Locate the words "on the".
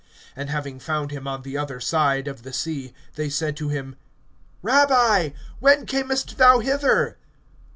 1.27-1.55